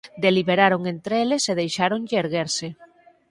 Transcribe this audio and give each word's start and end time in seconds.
Deliberaron 0.25 0.81
entre 0.93 1.15
eles 1.23 1.43
e 1.51 1.53
deixáronlle 1.61 2.19
erguerse. 2.23 2.67